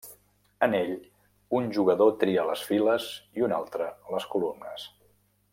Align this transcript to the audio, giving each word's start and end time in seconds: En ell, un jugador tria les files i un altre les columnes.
En 0.67 0.71
ell, 0.77 0.93
un 1.59 1.69
jugador 1.75 2.15
tria 2.25 2.47
les 2.53 2.65
files 2.71 3.13
i 3.41 3.47
un 3.51 3.57
altre 3.61 3.95
les 4.17 4.29
columnes. 4.35 4.91